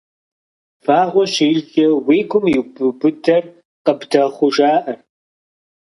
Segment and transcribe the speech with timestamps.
[0.85, 3.43] Вагъуэ щижкӏэ уи гум ибубыдэр
[3.85, 4.97] къыбдэхъуу жаӏэр.